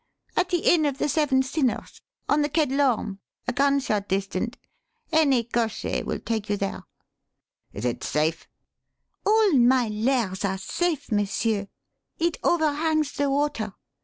"At 0.35 0.49
the 0.49 0.63
Inn 0.67 0.87
of 0.87 0.97
the 0.97 1.07
Seven 1.07 1.43
Sinners 1.43 2.01
on 2.27 2.41
the 2.41 2.49
Quai 2.49 2.65
d'Lorme 2.65 3.19
a 3.47 3.53
gunshot 3.53 4.07
distant. 4.09 4.57
Any 5.11 5.43
cocher 5.43 6.03
will 6.03 6.17
take 6.17 6.49
you 6.49 6.57
there." 6.57 6.85
"Is 7.71 7.85
it 7.85 8.03
safe?" 8.03 8.47
"All 9.27 9.51
my 9.53 9.89
'lairs' 9.89 10.43
are 10.43 10.57
safe, 10.57 11.11
monsieur. 11.11 11.67
It 12.17 12.37
overhangs 12.43 13.11
the 13.11 13.29
water. 13.29 13.75